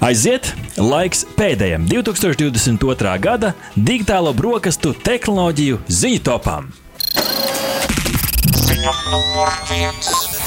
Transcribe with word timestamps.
Aiziet 0.00 0.46
laiks 0.80 1.26
pēdējiem 1.36 1.84
2022. 1.90 3.12
gada 3.20 3.50
digitālo 3.76 4.32
brokastu 4.32 4.94
tehnoloģiju 4.96 5.82
ziņu 5.92 6.24
topām. 6.24 6.72
Ziņa 8.64 8.96
numur 9.12 9.56
viens. 9.68 10.39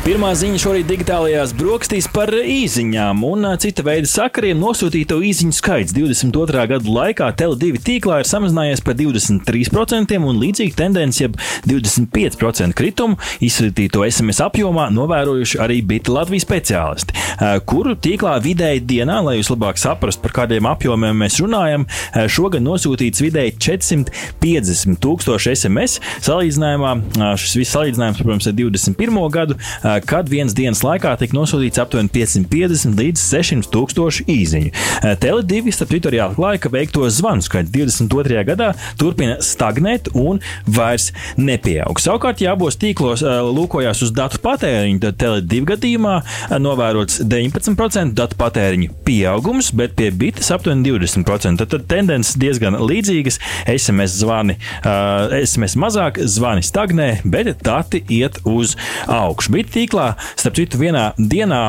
Pirmā 0.00 0.30
ziņa 0.32 0.56
šorīt 0.56 0.86
digitālajās 0.88 1.50
brokastīs 1.60 2.06
par 2.08 2.30
īsiņām 2.32 3.18
un 3.28 3.44
cita 3.60 3.82
veida 3.84 4.08
sakariem 4.08 4.56
nosūtīto 4.56 5.18
īsiņu 5.28 5.52
skaits 5.52 5.92
22. 5.92 6.62
gada 6.70 6.94
laikā 6.96 7.26
Tele2 7.36 7.82
tīklā 7.84 8.22
ir 8.22 8.28
samazinājies 8.30 8.80
par 8.86 8.96
23% 8.96 10.16
un 10.16 10.40
līdzīga 10.40 10.78
tendence, 10.78 11.20
jeb 11.20 11.36
25% 11.68 12.72
kritumu 12.78 13.18
izsūtīto 13.44 14.06
SMS 14.08 14.40
apjomā 14.46 14.86
novērojuši 14.96 15.60
arī 15.60 15.82
Bita 15.90 16.16
Latvijas 16.16 16.48
speciālisti, 16.48 17.20
kuru 17.68 17.92
tīklā 17.92 18.38
vidēji 18.40 18.80
dienā, 18.94 19.20
lai 19.26 19.36
jūs 19.36 19.52
labāk 19.52 19.76
saprastu, 19.84 20.24
par 20.24 20.36
kādiem 20.40 20.70
apjomiem 20.72 21.20
mēs 21.26 21.36
runājam, 21.44 21.84
šogad 22.24 22.64
nosūtīts 22.64 23.20
vidēji 23.26 23.58
450 23.68 24.96
tūkstoši 25.04 25.54
SMS. 25.58 26.00
Salīdzinājumā 26.24 26.96
šis 27.44 27.60
viss 27.60 27.76
salīdzinājums, 27.76 28.24
protams, 28.24 28.48
ir 28.48 28.58
21. 28.64 29.22
gadu 29.36 29.60
kad 30.06 30.28
vienas 30.30 30.54
dienas 30.56 30.82
laikā 30.84 31.14
tika 31.20 31.36
nosūtīts 31.36 31.80
aptuveni 31.82 32.12
550 32.14 32.98
līdz 33.00 33.22
600 33.24 33.70
tūkstoši 33.74 34.26
īziņu. 34.30 34.72
Tele2 35.22 35.74
starp 35.74 35.94
citu 35.94 36.10
arī 36.10 36.20
atklāja, 36.24 36.60
ka 36.62 36.72
veikto 36.72 37.06
zvanu 37.10 37.44
skaits 37.44 37.72
22. 37.74 38.44
gadā 38.48 38.72
turpina 39.00 39.38
stagnēt 39.44 40.10
un 40.18 40.40
vairs 40.66 41.10
nepieaug. 41.40 42.00
Savukārt, 42.00 42.42
ja 42.44 42.54
abos 42.56 42.78
tīklos 42.80 43.24
lūkojās 43.24 44.02
uz 44.06 44.12
datu 44.16 44.40
patēriņu, 44.44 45.00
tad 45.04 45.18
Tele2 45.20 45.62
gadījumā 45.72 46.16
novērots 46.62 47.20
19% 47.26 48.16
datu 48.18 48.38
patēriņu 48.40 48.94
pieaugums, 49.06 49.72
bet 49.76 49.96
pie 49.98 50.10
bites 50.14 50.50
aptuveni 50.54 50.86
20%. 50.90 51.60
Tad, 51.60 51.68
tad 51.72 51.86
tendences 51.90 52.38
diezgan 52.40 52.78
līdzīgas. 52.80 53.40
SMS 53.70 54.20
zvani, 54.22 54.56
uh, 54.80 55.34
SMS 55.40 55.76
mazāk, 55.80 56.20
zvani 56.24 56.64
stagnē, 56.64 57.10
bet 57.24 57.52
dati 57.64 58.02
iet 58.08 58.40
uz 58.48 58.76
augšu. 59.10 59.52
Bit 59.54 59.72
tīklā, 59.80 60.12
starp 60.36 60.58
citu, 60.60 60.78
vienā 60.80 61.10
dienā 61.16 61.60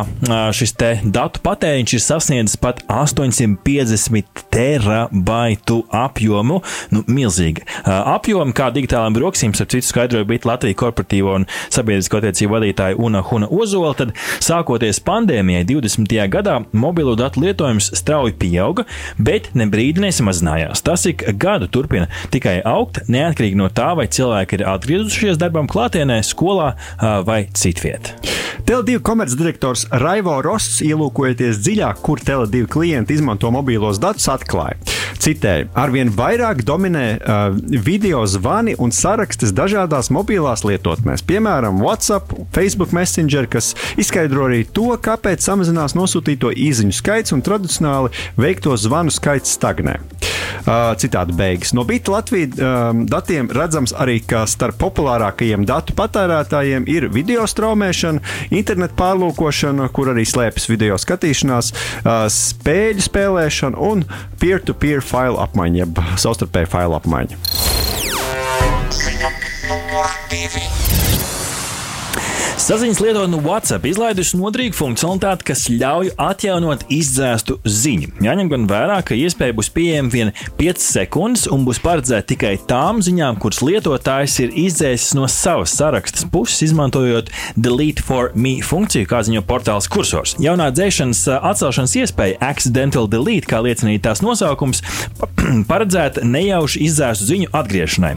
šis 0.55 0.75
datu 1.07 1.39
patēriņš 1.45 1.95
ir 1.95 2.01
sasniedzis 2.03 2.57
pat 2.59 2.81
850 2.91 4.43
terabaitu 4.51 5.81
apjomu. 5.95 6.59
Nu, 6.91 7.03
milzīgi. 7.07 7.63
Apjomu 7.87 8.51
kā 8.57 8.67
digitālām 8.75 9.15
broksīm, 9.15 9.53
starp 9.55 9.71
citu, 9.71 9.87
skaidroja 9.87 10.27
bija 10.27 10.49
Latvijas 10.49 10.79
korporatīvo 10.81 11.35
un 11.39 11.47
sabiedrisko 11.71 12.19
attiecību 12.19 12.57
vadītāja 12.57 12.99
Una 12.99 13.21
Huna 13.23 13.47
Ozola. 13.51 13.93
Tad, 13.99 14.13
sākoties 14.43 14.99
pandēmijai 15.07 15.63
20. 15.69 16.17
gadā, 16.33 16.57
mobilo 16.73 17.13
datu 17.19 17.43
lietojums 17.45 17.91
strauji 17.99 18.35
pieauga, 18.41 18.87
bet 19.21 19.51
ne 19.55 19.69
brīdi 19.71 20.03
nesamazinājās. 20.03 20.83
Tas 20.87 21.05
ik 21.09 21.23
gadu 21.39 21.69
turpina 21.71 22.09
tikai 22.33 22.57
augt, 22.67 23.03
neatkarīgi 23.11 23.59
no 23.61 23.69
tā, 23.71 23.91
vai 23.99 24.07
cilvēki 24.11 24.59
ir 24.59 24.67
atgriezušies 24.73 25.39
darbam 25.41 25.69
klātienē, 25.71 26.19
skolā 26.25 26.73
vai 27.27 27.45
citviet. 27.53 28.00
Tele2 28.71 29.01
komercdirektors 29.03 29.87
Raivo 29.91 30.37
Rosts, 30.45 30.79
ielūkojoties 30.85 31.57
dziļāk, 31.59 32.01
kur 32.05 32.21
Tele2 32.23 32.67
klienti 32.71 33.17
izmanto 33.17 33.49
mobilos 33.51 33.99
datus, 33.99 34.29
atklāja. 34.31 34.77
Citēju, 35.21 35.67
arvien 35.77 36.09
vairāk 36.15 36.63
dominē 36.65 37.03
uh, 37.19 37.57
video 37.85 38.23
zvani 38.29 38.73
un 38.81 38.93
sarakstes 38.95 39.51
dažādās 39.53 40.09
mobilās 40.13 40.63
lietotnēs, 40.65 41.21
piemēram, 41.27 41.81
WhatsApp, 41.83 42.33
Facebook 42.55 42.95
Messenger, 42.95 43.49
kas 43.51 43.73
izskaidro 44.01 44.47
arī 44.47 44.63
to, 44.65 44.87
kāpēc 44.97 45.43
samazinās 45.45 45.97
nosūtīto 45.97 46.53
īziņu 46.55 46.95
skaits 46.95 47.35
un 47.35 47.43
tradicionāli 47.45 48.13
veikto 48.39 48.77
zvanu 48.79 49.13
skaits 49.13 49.57
stagnē. 49.59 49.99
Uh, 50.61 50.91
citādi 51.01 51.33
beigas. 51.33 51.71
No 51.73 51.85
Bita 51.89 52.13
Latvijas 52.13 52.59
um, 52.61 53.05
datiem 53.09 53.49
redzams 53.49 53.95
arī, 53.97 54.19
ka 54.21 54.43
starp 54.49 54.77
populārākajiem 54.81 55.65
datu 55.65 55.95
patērētājiem 55.97 56.85
ir 56.91 57.07
video 57.13 57.47
straumēšana, 57.49 58.21
internetu 58.53 58.97
pārlūkošana, 58.99 59.89
kur 59.95 60.11
arī 60.13 60.27
slēpjas 60.29 60.69
video 60.69 60.99
skatīšanās, 61.01 61.71
uh, 62.03 62.27
spēļu 62.29 63.07
spēlēšana 63.07 63.81
un 63.89 64.05
peer-to-peer 64.41 65.01
failu 65.05 65.41
apmaiņa, 65.41 65.81
jeb 65.81 66.03
savstarpēju 66.21 66.71
failu 66.75 66.99
apmaiņa. 67.01 67.41
Numur 69.71 70.15
divi. 70.29 70.80
Saziņas 72.61 72.99
lietotne 73.01 73.39
WhatsApp 73.41 73.87
izlaidusi 73.89 74.37
nodrīgu 74.37 74.75
funkcionalitāti, 74.77 75.45
kas 75.47 75.63
ļauj 75.73 76.11
atjaunot 76.21 76.83
izdzēstu 76.93 77.55
ziņu. 77.65 78.11
Jāņem 78.21 78.51
gan 78.51 78.67
vērā, 78.69 78.99
ka 79.01 79.15
iespēja 79.17 79.55
būs 79.57 79.71
pieejama 79.73 80.13
vien 80.13 80.29
5 80.59 80.83
sekundes 80.85 81.47
un 81.49 81.63
būs 81.65 81.79
paredzēta 81.81 82.29
tikai 82.29 82.51
tām 82.69 82.99
ziņām, 83.01 83.39
kuras 83.41 83.63
lietotājs 83.65 84.35
ir 84.43 84.53
izdzēsis 84.67 85.15
no 85.17 85.25
savas 85.25 85.73
sarakstas 85.73 86.27
puses, 86.29 86.61
izmantojot 86.67 87.31
Delete 87.57 88.05
for 88.05 88.29
Me 88.37 88.53
funkciju, 88.61 89.09
kā 89.09 89.23
ziņo 89.25 89.41
portāls 89.49 89.89
kursors. 89.89 90.35
Jaunā 90.37 90.69
dzēšanas 90.69 91.23
atcelšanas 91.39 91.97
iespēja 92.03 92.37
Accidental 92.51 93.09
Delete, 93.09 93.49
kā 93.49 93.63
liecināja 93.65 94.05
tās 94.11 94.21
nosaukums, 94.21 94.83
paredzēta 95.71 96.27
nejauši 96.29 96.85
izdzēstu 96.91 97.31
ziņu 97.33 97.51
atgriešanai. 97.57 98.13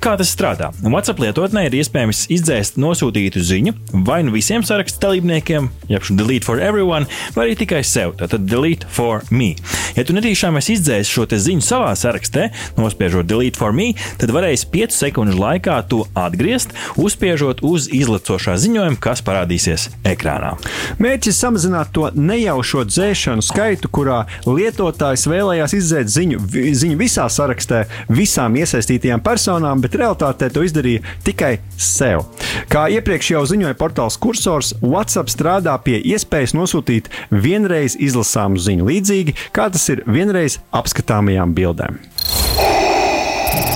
Kā 0.00 0.16
tas 0.16 0.32
strādā? 0.32 0.72
WhatsApp 0.80 1.20
lietotnē 1.26 1.68
ir 1.68 1.80
iespējams 1.82 2.26
izdzēst 2.32 2.80
nosūtītu 2.80 3.44
ziņu, 3.44 3.73
vai 3.94 4.22
nu 4.26 4.32
visiem 4.34 4.62
saraksta 4.66 5.06
dalībniekiem, 5.06 5.68
jeb 5.88 6.02
delete 6.10 6.44
for 6.44 6.60
everyone, 6.60 7.06
vai 7.34 7.46
arī 7.46 7.58
tikai 7.62 7.82
sev. 7.86 8.16
Tātad 8.18 8.46
delete 8.50 8.86
for 8.90 9.22
me. 9.30 9.54
Ja 9.94 10.04
tu 10.06 10.16
netīšām 10.16 10.58
esi 10.58 10.74
izdzēsis 10.78 11.12
šo 11.12 11.26
ziņu 11.30 11.62
savā 11.64 11.92
sarakstā, 11.98 12.48
nospiežot 12.78 13.28
delete 13.30 13.60
for 13.60 13.74
me, 13.76 13.92
tad 14.18 14.32
varēsi 14.34 14.68
5 14.72 14.96
sekundžu 14.98 15.38
laikā 15.38 15.76
to 15.90 16.02
atgriezt, 16.18 16.74
uzspiežot 17.00 17.62
uz 17.66 17.86
izlacošā 17.94 18.56
ziņojuma, 18.64 18.98
kas 19.02 19.22
parādīsies 19.26 19.88
ekrānā. 20.06 20.54
Mērķis 21.02 21.38
samazināt 21.44 21.92
to 21.94 22.10
nejaušo 22.14 22.84
dzēšanu 22.90 23.44
skaitu, 23.44 23.90
kurā 23.94 24.24
lietotājs 24.46 25.28
vēlējās 25.30 25.76
izdzēt 25.78 26.10
ziņu, 26.14 26.42
ziņu 26.50 26.98
visā 27.00 27.28
sarakstā 27.30 27.84
visām 28.10 28.58
iesaistītajām 28.58 29.22
personām, 29.24 29.82
bet 29.84 29.98
realitātē 30.00 30.50
to 30.52 30.64
izdarīja 30.66 31.04
tikai 31.26 31.54
sev. 31.78 32.26
Kā 32.70 32.86
iepriekš 32.92 33.34
jau 33.34 33.44
ziņoja 33.64 33.78
portāls 33.80 34.18
Cursors, 34.20 34.74
WhatsApp 34.82 35.30
strādā 35.32 35.72
pie 35.80 35.96
iespējas 35.96 36.52
nosūtīt 36.52 37.08
vienreiz 37.32 37.96
izlasāmu 37.96 38.60
ziņu, 38.60 38.84
līdzīgi 38.90 39.36
kā 39.56 39.70
tas 39.72 39.88
ir 39.88 40.04
vienreiz 40.04 40.58
apskatāmajām 40.68 41.56
bildēm. 41.56 41.96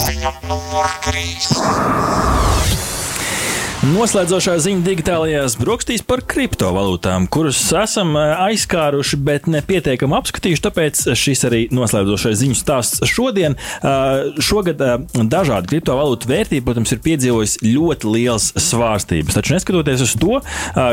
Ziņa 0.05 0.35
numur 0.45 0.93
3. 1.09 2.68
Noslēdzošā 3.79 4.57
ziņa 4.59 4.83
digitālajās 4.83 5.55
brokastīs 5.61 6.03
par 6.03 6.19
kriptovalūtām, 6.27 7.29
kuras 7.31 7.61
esam 7.79 8.17
eh, 8.19 8.33
aizskāruši, 8.49 9.19
bet 9.23 9.45
nepietiekami 9.47 10.17
apskatījuši. 10.19 10.63
Tāpēc 10.65 11.03
šis 11.15 11.45
arī 11.47 11.61
noslēdzošais 11.71 12.41
ziņu 12.41 12.57
stāsts 12.59 13.07
šodien. 13.07 13.55
Eh, 13.55 14.41
šogad 14.43 14.83
eh, 14.83 14.97
dažādu 15.31 15.71
kriptovalūtu 15.71 16.27
vērtība, 16.27 16.67
protams, 16.67 16.91
ir 16.91 17.03
piedzīvojusi 17.05 17.71
ļoti 17.77 18.11
liels 18.17 18.49
svārstības. 18.59 19.39
Taču 19.39 19.55
neskatoties 19.55 20.03
uz 20.09 20.17
to, 20.19 20.41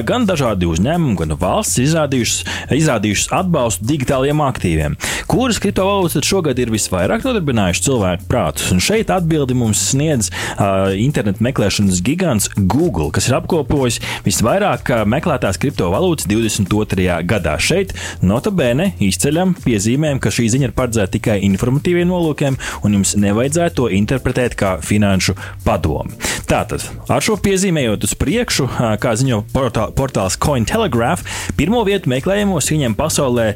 gan 0.05 0.29
dažādi 0.29 0.69
uzņēmumi, 0.69 1.17
gan 1.23 1.33
valsts 1.41 1.81
izrādījušas, 1.81 2.45
izrādījušas 2.77 3.33
atbalstu 3.39 3.89
digitālajiem 3.89 4.45
aktīviem. 4.45 4.99
Kuras 5.31 5.57
kriptovalūtas 5.63 6.29
šogad 6.29 6.61
ir 6.61 6.69
visvairāk 6.73 7.25
nodarbinājušas 7.25 7.87
cilvēku 7.89 8.29
prātus? 8.29 8.69
Un 8.75 8.83
šeit 8.83 9.09
atbildi 9.13 9.57
mums 9.57 9.81
sniedz 9.89 10.29
internetu 11.01 11.49
meklēšanas 11.49 12.03
gigants. 12.05 12.51
Google, 12.53 12.74
kas 13.15 13.29
ir 13.29 13.37
apkopojis 13.37 14.01
visvairāk 14.25 14.89
meklētās 15.07 15.59
kriptovalūtas 15.61 16.27
22. 16.27 17.07
gadā. 17.23 17.55
Šeit 17.61 17.93
notabene 18.21 18.91
izceļam 18.99 19.53
piezīmēm, 19.63 20.19
ka 20.19 20.33
šī 20.33 20.49
ziņa 20.55 20.69
ir 20.69 20.75
paredzēta 20.75 21.13
tikai 21.15 21.37
informatīviem 21.47 22.09
nolūkiem, 22.09 22.57
un 22.83 22.97
jums 22.97 23.15
nevajadzētu 23.21 23.75
to 23.79 23.87
interpretēt 23.95 24.57
kā 24.59 24.75
finanšu 24.83 25.37
padomu. 25.65 26.11
Tātad, 26.45 26.83
ar 27.09 27.23
šo 27.25 27.37
piezīmējot 27.41 28.05
uz 28.05 28.13
priekšu, 28.19 28.67
kā 29.01 29.15
ziņo 29.17 29.41
portā, 29.53 29.87
portāls 29.95 30.37
Cointelegraph, 30.37 31.23
pirmo 31.57 31.81
vietu 31.87 32.11
meklējumos 32.11 32.69
viņam 32.73 32.97
pasaulē, 32.99 33.47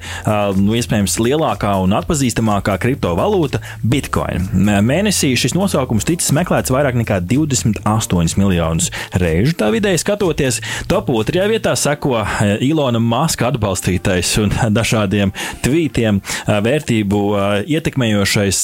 nu, 0.57 0.73
iespējams, 0.79 1.19
lielākā 1.21 1.75
un 1.83 1.93
atpazīstamākā 1.99 2.79
kriptovalūta- 2.81 3.61
Bitcoin. 3.91 4.47
Mēnesī 4.85 5.35
šis 5.37 5.53
nosaukums 5.57 6.07
ticis 6.07 6.33
meklēts 6.35 6.73
vairāk 6.73 6.97
nekā 7.03 7.19
28 7.27 8.37
miljonus 8.39 8.89
reižu 9.13 9.55
tā 9.59 9.69
vidēji 9.73 10.01
skatoties. 10.01 10.59
Top 10.89 11.09
otrajā 11.13 11.47
vietā 11.51 11.75
seko 11.79 12.23
Ilona 12.65 13.01
Maska 13.01 13.49
atbalstītais 13.49 14.31
un 14.43 14.53
dažādiem 14.77 15.33
tvītiem 15.65 16.21
vērtību 16.47 17.21
ietekmējošais 17.69 18.61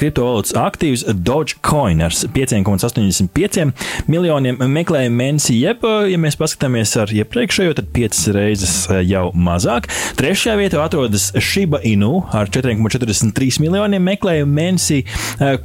kriptovalūtas 0.00 0.56
aktīvs 0.58 1.06
Dogecoin 1.14 2.02
ar 2.04 2.14
5,85 2.14 4.08
miljoniem 4.10 4.60
meklējumu 4.74 5.20
mēnesī, 5.20 5.58
jeb, 5.62 5.84
ja 5.84 6.20
mēs 6.20 6.38
paskatāmies 6.40 6.94
ar 7.00 7.12
iepriekšējo, 7.14 7.76
tad 7.78 7.90
5 7.94 8.22
reizes 8.36 8.76
jau 9.06 9.26
mazāk. 9.34 9.88
Trešajā 10.18 10.56
vietā 10.60 10.82
atrodas 10.84 11.30
Shiba 11.38 11.80
Inu 11.86 12.24
ar 12.34 12.50
4,43 12.52 13.60
miljoniem 13.64 14.04
meklējumu 14.10 14.58
mēnesī, 14.58 15.00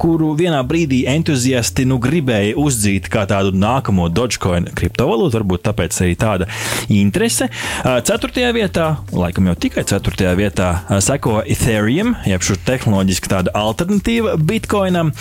kuru 0.00 0.32
vienā 0.38 0.62
brīdī 0.66 1.02
entuziasti 1.10 1.86
nu 1.88 2.00
gribēja 2.02 2.56
uzdzīt 2.60 3.10
kā 3.12 3.26
tādu 3.30 3.52
nākamo 3.56 3.99
Dogecoin 4.08 4.70
kriptovalūtu, 4.78 5.36
varbūt 5.36 5.64
tāpēc 5.68 5.98
arī 6.04 6.16
tāda 6.20 6.48
interese. 6.88 7.50
Ceturtajā 7.84 8.50
vietā, 8.56 8.86
laikam 9.12 9.50
jau 9.50 9.56
tikai 9.66 9.84
ceturtajā 9.90 10.32
vietā, 10.38 10.70
seko 11.04 11.40
Ethereum, 11.44 12.14
jeb 12.28 12.44
šī 12.46 12.56
tehnoloģiski 12.66 13.30
tāda 13.32 13.54
alternatīva 13.58 14.36
Bitcoinam. 14.40 15.12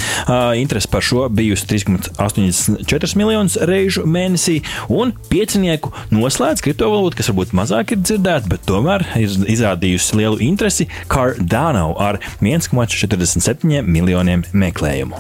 Interese 0.59 0.89
par 0.91 1.03
šo 1.05 1.27
bijusi 1.33 1.67
3,84 1.73 3.19
miljonus 3.19 3.57
reižu 3.69 4.05
mēnesī, 4.09 4.59
un 4.87 5.13
piecinieku 5.29 5.91
noslēdz 6.13 6.63
kriptovalūtu, 6.65 7.19
kas 7.19 7.31
varbūt 7.31 7.55
mazāk 7.57 7.93
ir 7.95 8.03
dzirdēta, 8.03 8.49
bet 8.51 8.65
tomēr 8.69 9.05
ir 9.19 9.33
izrādījusi 9.55 10.19
lielu 10.19 10.39
interesi 10.45 10.87
Cardano 11.09 11.95
ar 11.99 12.19
1,47 12.45 13.83
miljoniem 13.89 14.45
meklējumu. 14.53 15.19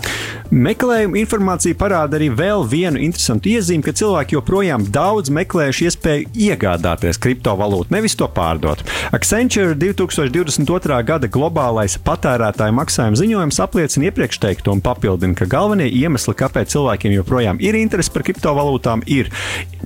Meklējuma 0.49 1.19
informācija 1.21 1.77
parāda 1.77 2.17
arī 2.17 2.29
vēl 2.33 2.63
vienu 2.69 3.01
interesantu 3.05 3.48
iezīmi, 3.55 3.83
ka 3.85 3.93
cilvēki 3.97 4.37
joprojām 4.37 4.85
daudz 4.93 5.31
meklējuši 5.33 5.87
iespēju 5.89 6.29
iegādāties 6.49 7.19
kriptovalūtu, 7.21 7.93
nevis 7.95 8.17
to 8.19 8.27
pārdot. 8.33 8.83
Accenture 9.15 9.75
2022. 9.79 10.99
gada 11.07 11.29
globālais 11.31 11.97
patērētāju 12.05 12.75
maksājuma 12.77 13.19
ziņojums 13.19 13.61
apliecina 13.65 14.09
iepriekš 14.09 14.41
teikto 14.43 14.75
un 14.75 14.83
papildina, 14.85 15.37
ka 15.37 15.49
galvenie 15.49 15.89
iemesli, 15.89 16.35
kāpēc 16.39 16.75
cilvēkiem 16.75 17.15
joprojām 17.19 17.61
ir 17.63 17.77
interese 17.79 18.13
par 18.13 18.25
kriptovalūtām, 18.27 19.03
ir 19.09 19.31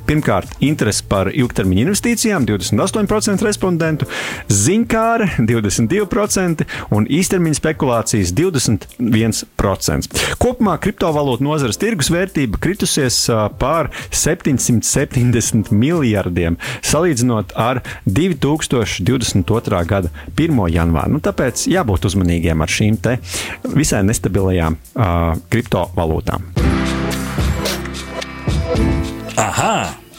pirmkārt 0.07 0.57
interese 0.63 1.05
par 1.09 1.31
ilgtermiņa 1.31 1.85
investīcijām, 1.87 2.47
28% 2.49 3.45
respondentu, 3.45 4.07
ziņkāre 4.51 5.29
22% 5.47 6.67
un 6.95 7.07
īstermiņa 7.07 7.59
spekulācijas 7.59 8.33
21%. 8.37 10.23
Kopumā 10.41 10.77
kriptovalūtu 10.83 11.45
nozares 11.45 11.79
tirgus 11.81 12.11
vērtība 12.13 12.59
kritusies 12.63 13.23
pār 13.59 13.89
770 14.11 15.71
miljardiem, 15.71 16.57
salīdzinot 16.85 17.55
ar 17.59 17.81
2022. 18.05 19.83
gada 19.89 20.13
1. 20.35 20.61
janvāru. 20.73 21.17
Nu, 21.17 21.23
tāpēc 21.23 21.67
jābūt 21.71 22.09
uzmanīgiem 22.11 22.63
ar 22.63 22.71
šīm 22.71 22.99
visai 23.73 24.03
nestabilajām 24.05 24.77
uh, 24.77 25.33
kriptovalūtām. 25.49 26.53
Aha! 29.37 30.02